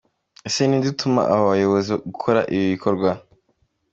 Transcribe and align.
Ese 0.47 0.61
ni 0.65 0.75
inde 0.75 0.87
utuma 0.93 1.21
aba 1.33 1.49
bayobozi 1.51 1.91
gukora 2.09 2.39
ibi 2.53 2.65
bikorwa? 2.73 3.09